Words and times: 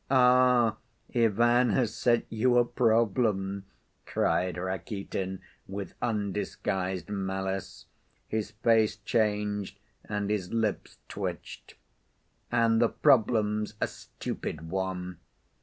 Ah, 0.09 0.77
Ivan 1.15 1.69
has 1.73 1.93
set 1.93 2.25
you 2.29 2.57
a 2.57 2.65
problem!" 2.65 3.65
cried 4.07 4.57
Rakitin, 4.57 5.41
with 5.67 5.93
undisguised 6.01 7.07
malice. 7.09 7.85
His 8.27 8.49
face 8.49 8.95
changed, 8.97 9.77
and 10.03 10.31
his 10.31 10.51
lips 10.51 10.97
twitched. 11.07 11.75
"And 12.51 12.81
the 12.81 12.89
problem's 12.89 13.75
a 13.79 13.85
stupid 13.85 14.71
one. 14.71 15.19